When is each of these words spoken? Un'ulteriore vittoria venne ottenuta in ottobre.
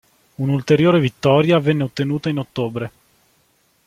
Un'ulteriore 0.37 0.99
vittoria 0.99 1.59
venne 1.59 1.83
ottenuta 1.83 2.27
in 2.27 2.39
ottobre. 2.39 2.91